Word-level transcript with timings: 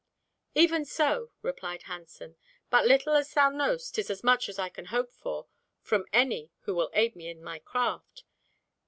"Even 0.55 0.83
so," 0.83 1.29
replied 1.43 1.83
Hansen, 1.83 2.35
"but 2.71 2.87
little 2.87 3.13
as 3.13 3.31
thou 3.31 3.51
knowst 3.51 3.93
'tis 3.93 4.09
as 4.09 4.23
much 4.23 4.49
as 4.49 4.57
I 4.57 4.67
can 4.67 4.85
hope 4.85 5.13
for 5.13 5.45
from 5.83 6.07
any 6.11 6.49
who 6.61 6.73
will 6.73 6.89
aid 6.95 7.15
me 7.15 7.29
in 7.29 7.43
my 7.43 7.59
craft. 7.59 8.23